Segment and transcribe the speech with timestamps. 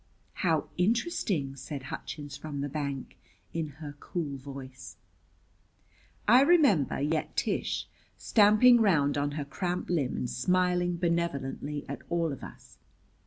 [0.41, 3.19] "How interesting!" said Hutchins from the bank,
[3.53, 4.97] in her cool voice.
[6.27, 12.33] I remember yet Tish, stamping round on her cramped limb and smiling benevolently at all
[12.33, 12.79] of us.